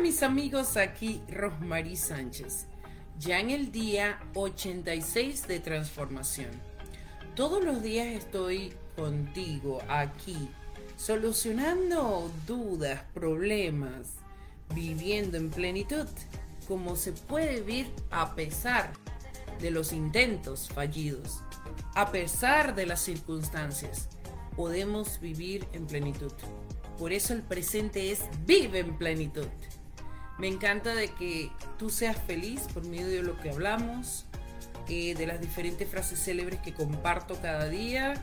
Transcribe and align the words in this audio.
Mis 0.00 0.22
amigos, 0.22 0.78
aquí 0.78 1.20
Rosmarie 1.28 1.96
Sánchez, 1.96 2.66
ya 3.18 3.38
en 3.38 3.50
el 3.50 3.70
día 3.70 4.18
86 4.34 5.46
de 5.46 5.60
transformación. 5.60 6.50
Todos 7.36 7.62
los 7.62 7.82
días 7.82 8.06
estoy 8.06 8.72
contigo 8.96 9.82
aquí, 9.88 10.48
solucionando 10.96 12.30
dudas, 12.46 13.02
problemas, 13.12 14.14
viviendo 14.74 15.36
en 15.36 15.50
plenitud, 15.50 16.06
como 16.66 16.96
se 16.96 17.12
puede 17.12 17.60
vivir 17.60 17.92
a 18.10 18.34
pesar 18.34 18.92
de 19.60 19.70
los 19.70 19.92
intentos 19.92 20.70
fallidos, 20.70 21.42
a 21.94 22.10
pesar 22.10 22.74
de 22.74 22.86
las 22.86 23.00
circunstancias. 23.00 24.08
Podemos 24.56 25.20
vivir 25.20 25.66
en 25.74 25.86
plenitud. 25.86 26.32
Por 26.98 27.12
eso 27.12 27.34
el 27.34 27.42
presente 27.42 28.10
es 28.10 28.20
vive 28.46 28.78
en 28.78 28.96
plenitud. 28.96 29.46
Me 30.40 30.48
encanta 30.48 30.94
de 30.94 31.08
que 31.08 31.50
tú 31.78 31.90
seas 31.90 32.16
feliz 32.16 32.62
por 32.72 32.86
medio 32.86 33.08
de 33.08 33.22
lo 33.22 33.38
que 33.38 33.50
hablamos, 33.50 34.24
eh, 34.88 35.14
de 35.14 35.26
las 35.26 35.38
diferentes 35.38 35.86
frases 35.86 36.18
célebres 36.18 36.60
que 36.60 36.72
comparto 36.72 37.38
cada 37.42 37.68
día, 37.68 38.14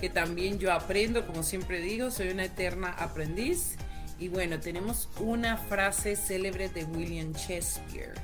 que 0.00 0.08
también 0.08 0.58
yo 0.58 0.72
aprendo, 0.72 1.26
como 1.26 1.42
siempre 1.42 1.82
digo, 1.82 2.10
soy 2.10 2.30
una 2.30 2.46
eterna 2.46 2.88
aprendiz. 2.92 3.76
Y 4.18 4.28
bueno, 4.28 4.58
tenemos 4.60 5.10
una 5.20 5.58
frase 5.58 6.16
célebre 6.16 6.70
de 6.70 6.84
William 6.84 7.34
Shakespeare. 7.34 8.14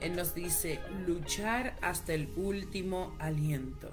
Él 0.00 0.16
nos 0.16 0.34
dice, 0.34 0.80
luchar 1.06 1.76
hasta 1.80 2.12
el 2.12 2.28
último 2.36 3.14
aliento. 3.20 3.92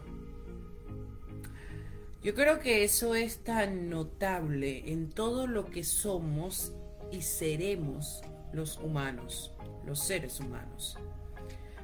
Yo 2.23 2.33
creo 2.33 2.59
que 2.59 2.83
eso 2.83 3.13
es 3.13 3.43
tan 3.43 3.91
notable 3.91 4.91
en 4.91 5.11
todo 5.11 5.45
lo 5.45 5.67
que 5.67 5.83
somos 5.83 6.73
y 7.11 7.21
seremos 7.21 8.23
los 8.55 8.77
humanos, 8.77 9.51
los 9.85 9.99
seres 9.99 10.39
humanos. 10.39 10.97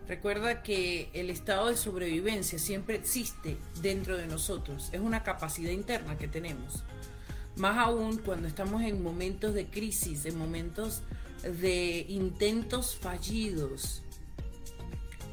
Recuerda 0.07 0.63
que 0.63 1.09
el 1.13 1.29
estado 1.29 1.67
de 1.67 1.77
sobrevivencia 1.77 2.59
siempre 2.59 2.95
existe 2.95 3.57
dentro 3.81 4.17
de 4.17 4.27
nosotros, 4.27 4.89
es 4.91 4.99
una 4.99 5.23
capacidad 5.23 5.71
interna 5.71 6.17
que 6.17 6.27
tenemos. 6.27 6.83
Más 7.55 7.77
aún 7.77 8.17
cuando 8.17 8.47
estamos 8.47 8.81
en 8.81 9.03
momentos 9.03 9.53
de 9.53 9.67
crisis, 9.67 10.25
en 10.25 10.37
momentos 10.37 11.01
de 11.43 12.05
intentos 12.09 12.95
fallidos, 12.95 14.03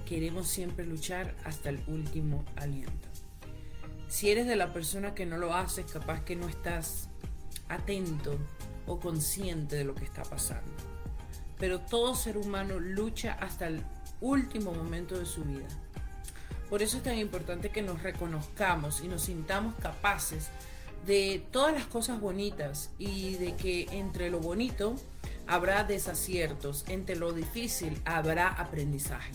queremos 0.06 0.48
siempre 0.48 0.86
luchar 0.86 1.36
hasta 1.44 1.70
el 1.70 1.80
último 1.86 2.44
aliento. 2.56 3.08
Si 4.08 4.30
eres 4.30 4.46
de 4.46 4.56
la 4.56 4.72
persona 4.72 5.14
que 5.14 5.26
no 5.26 5.36
lo 5.36 5.54
haces, 5.54 5.90
capaz 5.90 6.24
que 6.24 6.34
no 6.34 6.48
estás 6.48 7.08
atento 7.68 8.38
o 8.86 8.98
consciente 8.98 9.76
de 9.76 9.84
lo 9.84 9.94
que 9.94 10.04
está 10.04 10.22
pasando. 10.22 10.72
Pero 11.58 11.80
todo 11.80 12.14
ser 12.14 12.36
humano 12.36 12.78
lucha 12.78 13.36
hasta 13.40 13.66
el 13.66 13.82
último 14.20 14.72
momento 14.72 15.18
de 15.18 15.26
su 15.26 15.44
vida. 15.44 15.66
Por 16.68 16.82
eso 16.82 16.98
es 16.98 17.02
tan 17.02 17.18
importante 17.18 17.70
que 17.70 17.82
nos 17.82 18.02
reconozcamos 18.02 19.02
y 19.02 19.08
nos 19.08 19.22
sintamos 19.22 19.74
capaces 19.76 20.50
de 21.06 21.42
todas 21.50 21.72
las 21.72 21.86
cosas 21.86 22.20
bonitas 22.20 22.90
y 22.98 23.36
de 23.36 23.56
que 23.56 23.86
entre 23.92 24.30
lo 24.30 24.40
bonito 24.40 24.96
habrá 25.46 25.84
desaciertos, 25.84 26.84
entre 26.88 27.16
lo 27.16 27.32
difícil 27.32 28.00
habrá 28.04 28.48
aprendizaje, 28.48 29.32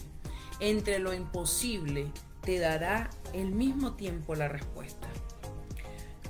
entre 0.59 1.00
lo 1.00 1.13
imposible 1.13 2.12
te 2.41 2.59
dará 2.59 3.09
el 3.33 3.51
mismo 3.51 3.94
tiempo 3.94 4.35
la 4.35 4.47
respuesta. 4.47 5.07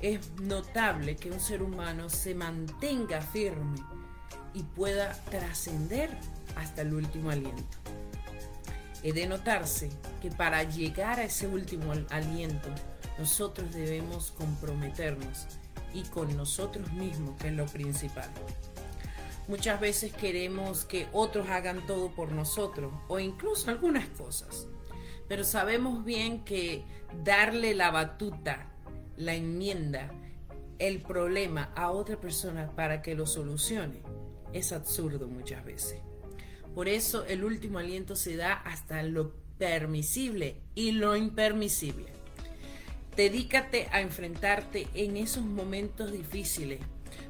Es 0.01 0.31
notable 0.41 1.15
que 1.15 1.31
un 1.31 1.39
ser 1.39 1.61
humano 1.61 2.09
se 2.09 2.35
mantenga 2.35 3.21
firme 3.21 3.77
y 4.53 4.63
pueda 4.63 5.13
trascender 5.29 6.09
hasta 6.55 6.81
el 6.81 6.93
último 6.93 7.31
aliento. 7.31 7.77
He 9.01 9.11
de 9.13 9.27
notarse 9.27 9.89
que 10.21 10.31
para 10.31 10.63
llegar 10.63 11.19
a 11.19 11.25
ese 11.25 11.47
último 11.47 11.91
aliento, 12.09 12.69
nosotros 13.17 13.71
debemos 13.73 14.31
comprometernos 14.31 15.47
y 15.93 16.03
con 16.03 16.35
nosotros 16.37 16.91
mismos, 16.93 17.37
que 17.39 17.49
es 17.49 17.53
lo 17.53 17.65
principal. 17.65 18.29
Muchas 19.47 19.79
veces 19.79 20.13
queremos 20.13 20.85
que 20.85 21.07
otros 21.11 21.49
hagan 21.49 21.85
todo 21.85 22.11
por 22.11 22.31
nosotros 22.31 22.93
o 23.09 23.19
incluso 23.19 23.69
algunas 23.69 24.07
cosas 24.09 24.67
pero 25.27 25.43
sabemos 25.43 26.03
bien 26.05 26.43
que 26.43 26.83
darle 27.23 27.73
la 27.73 27.91
batuta, 27.91 28.67
la 29.17 29.33
enmienda, 29.33 30.11
el 30.79 31.01
problema 31.01 31.71
a 31.75 31.91
otra 31.91 32.19
persona 32.19 32.71
para 32.75 33.01
que 33.01 33.15
lo 33.15 33.25
solucione 33.25 34.01
es 34.53 34.71
absurdo 34.71 35.27
muchas 35.27 35.63
veces. 35.65 35.99
Por 36.75 36.87
eso 36.87 37.25
el 37.25 37.43
último 37.43 37.79
aliento 37.79 38.15
se 38.15 38.35
da 38.35 38.53
hasta 38.53 39.03
lo 39.03 39.33
permisible 39.57 40.61
y 40.75 40.91
lo 40.91 41.15
impermisible. 41.15 42.07
Dedícate 43.15 43.87
a 43.91 44.01
enfrentarte 44.01 44.87
en 44.95 45.17
esos 45.17 45.43
momentos 45.43 46.11
difíciles 46.11 46.79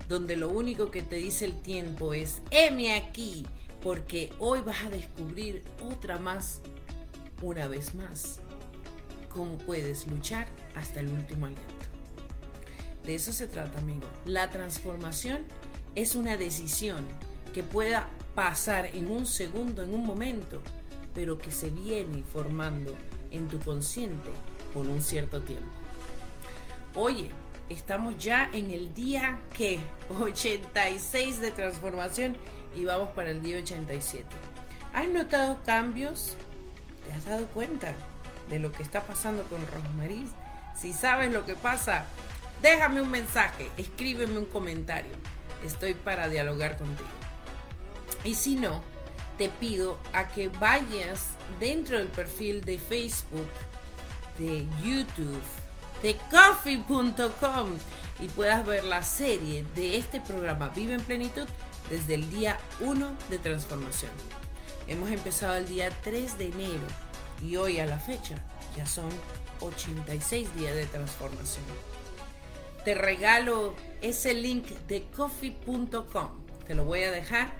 donde 0.08 0.38
lo 0.38 0.50
único 0.50 0.92
que 0.92 1.02
te 1.02 1.18
dice 1.18 1.46
el 1.46 1.62
tiempo 1.62 2.14
es, 2.14 2.42
heme 2.52 2.96
aquí, 2.96 3.46
porque 3.82 4.32
hoy 4.40 4.62
vas 4.62 4.84
a 4.86 4.90
descubrir 4.90 5.64
otra 5.82 6.18
más 6.18 6.62
una 7.42 7.68
vez 7.68 7.94
más 7.94 8.40
cómo 9.30 9.58
puedes 9.58 10.08
luchar 10.08 10.48
hasta 10.76 11.00
el 11.00 11.10
último 11.10 11.48
aliento. 11.48 11.83
De 13.06 13.16
eso 13.16 13.34
se 13.34 13.48
trata, 13.48 13.80
amigo. 13.80 14.08
La 14.26 14.50
transformación 14.50 15.40
es 15.96 16.16
una 16.16 16.38
decisión 16.38 17.06
que 17.54 17.64
pueda 17.64 18.08
pasar 18.36 18.88
en 18.88 19.12
un 19.12 19.26
segundo, 19.26 19.84
en 19.84 19.94
un 19.94 20.06
momento, 20.06 20.62
pero 21.14 21.38
que 21.38 21.52
se 21.52 21.70
viene 21.70 22.24
formando 22.24 22.96
en 23.32 23.48
tu 23.48 23.60
consciente 23.60 24.30
por 24.74 24.88
un 24.88 25.02
cierto 25.02 25.42
tiempo. 25.42 25.70
Oye, 26.96 27.30
estamos 27.70 28.18
ya 28.18 28.50
en 28.54 28.72
el 28.72 28.94
día 28.94 29.40
que 29.56 29.80
86 30.22 31.42
de 31.42 31.52
transformación 31.52 32.38
y 32.76 32.86
vamos 32.86 33.10
para 33.10 33.32
el 33.32 33.42
día 33.42 33.58
87. 33.58 34.26
¿Has 34.94 35.08
notado 35.10 35.60
cambios 35.66 36.36
¿Te 37.06 37.14
has 37.14 37.26
dado 37.26 37.48
cuenta 37.48 37.94
de 38.50 38.60
lo 38.60 38.72
que 38.72 38.84
está 38.84 39.02
pasando 39.02 39.44
con 39.44 39.66
Rosmarie? 39.68 40.26
Si 40.76 40.94
sabes 40.94 41.32
lo 41.32 41.46
que 41.46 41.56
pasa, 41.56 42.06
déjame 42.64 43.02
un 43.02 43.12
mensaje, 43.12 43.70
escríbeme 43.78 44.40
un 44.40 44.46
comentario. 44.46 45.12
Estoy 45.64 45.94
para 45.94 46.30
dialogar 46.30 46.78
contigo. 46.78 47.10
Y 48.24 48.34
si 48.36 48.56
no, 48.56 48.82
te 49.38 49.50
pido 49.50 50.00
a 50.14 50.30
que 50.30 50.48
vayas 50.48 51.28
dentro 51.60 51.98
del 51.98 52.08
perfil 52.08 52.64
de 52.64 52.80
Facebook, 52.80 53.48
de 54.40 54.66
YouTube, 54.82 55.42
de 56.02 56.18
coffee.com 56.32 57.70
y 58.20 58.28
puedas 58.30 58.66
ver 58.66 58.86
la 58.86 59.04
serie 59.04 59.66
de 59.76 59.98
este 59.98 60.22
programa 60.22 60.70
Vive 60.70 60.94
en 60.94 61.02
Plenitud 61.02 61.48
desde 61.90 62.16
el 62.16 62.30
día 62.30 62.58
1 62.80 63.18
de 63.30 63.40
transformación. 63.40 64.12
Hemos 64.88 65.10
empezado 65.12 65.56
el 65.56 65.68
día 65.68 65.90
3 66.04 66.38
de 66.38 66.46
enero 66.46 66.88
y 67.42 67.58
hoy 67.58 67.80
a 67.80 67.86
la 67.86 68.00
fecha 68.00 68.36
ya 68.78 68.86
son 68.86 69.10
86 69.60 70.56
días 70.56 70.76
de 70.76 70.86
transformación. 70.86 71.93
Te 72.84 72.96
regalo 72.96 73.76
ese 74.02 74.34
link 74.34 74.68
de 74.88 75.04
coffee.com. 75.16 76.44
Te 76.68 76.76
lo 76.76 76.86
voy 76.86 77.04
a 77.04 77.12
dejar 77.12 77.54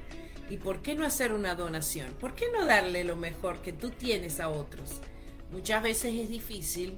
¿Y 0.50 0.58
por 0.58 0.82
qué 0.82 0.96
no 0.96 1.06
hacer 1.06 1.34
una 1.34 1.56
donación? 1.56 2.14
¿Por 2.20 2.36
qué 2.36 2.46
no 2.52 2.66
darle 2.66 3.04
lo 3.04 3.16
mejor 3.16 3.62
que 3.62 3.74
tú 3.74 3.90
tienes 3.90 4.40
a 4.40 4.50
otros? 4.50 5.02
Muchas 5.52 5.82
veces 5.82 6.14
es 6.14 6.30
difícil. 6.30 6.98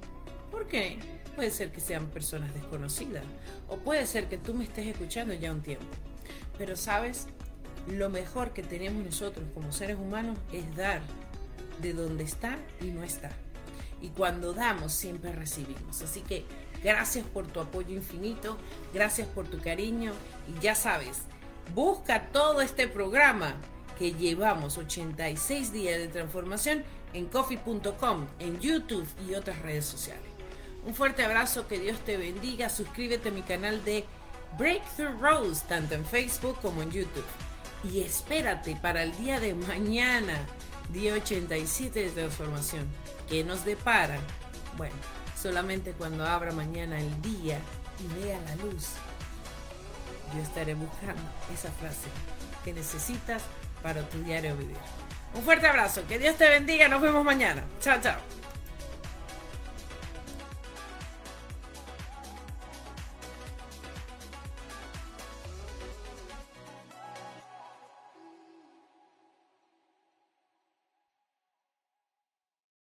¿Por 0.50 0.66
qué? 0.66 0.98
Puede 1.34 1.50
ser 1.50 1.70
que 1.70 1.80
sean 1.80 2.08
personas 2.08 2.52
desconocidas 2.54 3.24
o 3.68 3.78
puede 3.78 4.06
ser 4.06 4.28
que 4.28 4.38
tú 4.38 4.54
me 4.54 4.64
estés 4.64 4.86
escuchando 4.86 5.32
ya 5.34 5.52
un 5.52 5.62
tiempo. 5.62 5.86
Pero 6.58 6.76
sabes, 6.76 7.28
lo 7.88 8.10
mejor 8.10 8.52
que 8.52 8.62
tenemos 8.62 9.04
nosotros 9.04 9.46
como 9.54 9.72
seres 9.72 9.96
humanos 9.96 10.38
es 10.52 10.76
dar 10.76 11.02
de 11.80 11.92
donde 11.92 12.24
está 12.24 12.58
y 12.80 12.86
no 12.86 13.04
está. 13.04 13.30
Y 14.00 14.08
cuando 14.08 14.52
damos 14.52 14.92
siempre 14.92 15.32
recibimos. 15.32 16.02
Así 16.02 16.20
que 16.20 16.44
gracias 16.86 17.26
por 17.26 17.48
tu 17.48 17.58
apoyo 17.58 17.96
infinito, 17.96 18.56
gracias 18.94 19.26
por 19.26 19.48
tu 19.48 19.60
cariño 19.60 20.12
y 20.46 20.60
ya 20.62 20.76
sabes, 20.76 21.22
busca 21.74 22.28
todo 22.28 22.60
este 22.60 22.86
programa 22.86 23.56
que 23.98 24.12
llevamos 24.12 24.78
86 24.78 25.72
días 25.72 25.98
de 25.98 26.06
transformación 26.06 26.84
en 27.12 27.26
coffee.com, 27.26 28.26
en 28.38 28.60
YouTube 28.60 29.08
y 29.28 29.34
otras 29.34 29.60
redes 29.62 29.84
sociales. 29.84 30.22
Un 30.86 30.94
fuerte 30.94 31.24
abrazo, 31.24 31.66
que 31.66 31.80
Dios 31.80 31.98
te 32.04 32.16
bendiga, 32.16 32.68
suscríbete 32.68 33.30
a 33.30 33.32
mi 33.32 33.42
canal 33.42 33.84
de 33.84 34.04
Breakthrough 34.56 35.20
Rose, 35.20 35.64
tanto 35.68 35.96
en 35.96 36.06
Facebook 36.06 36.56
como 36.62 36.82
en 36.82 36.92
YouTube. 36.92 37.24
Y 37.82 38.02
espérate 38.02 38.76
para 38.76 39.02
el 39.02 39.16
día 39.16 39.40
de 39.40 39.54
mañana, 39.54 40.38
día 40.90 41.14
87 41.14 42.00
de 42.00 42.10
transformación, 42.10 42.86
que 43.28 43.42
nos 43.42 43.64
depara. 43.64 44.20
Bueno, 44.76 44.94
solamente 45.40 45.92
cuando 45.92 46.26
abra 46.26 46.52
mañana 46.52 46.98
el 46.98 47.22
día 47.22 47.58
y 48.00 48.20
vea 48.20 48.40
la 48.40 48.56
luz, 48.56 48.88
yo 50.34 50.42
estaré 50.42 50.74
buscando 50.74 51.22
esa 51.54 51.70
frase 51.72 52.08
que 52.64 52.72
necesitas 52.72 53.42
para 53.82 54.02
tu 54.08 54.18
diario 54.22 54.56
vivir. 54.56 54.76
Un 55.34 55.42
fuerte 55.42 55.66
abrazo, 55.66 56.06
que 56.08 56.18
Dios 56.18 56.36
te 56.36 56.48
bendiga, 56.48 56.88
nos 56.88 57.00
vemos 57.02 57.24
mañana. 57.24 57.62
Chao, 57.80 58.00
chao. 58.00 58.45